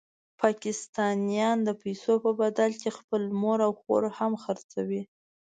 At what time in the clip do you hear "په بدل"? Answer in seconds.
2.23-2.71